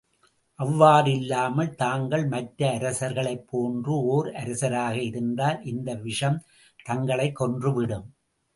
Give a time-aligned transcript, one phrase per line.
[0.59, 6.43] அவ்வாறு இல்லாமல், தாங்கள் மற்ற அரசர்களைப் போன்று ஓர் அரசராக இருந்தால், இந்த விஷம்
[6.83, 8.07] தங்களைக் கொன்று விடும்.